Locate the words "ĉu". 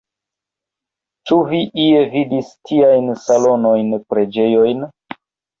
1.31-1.37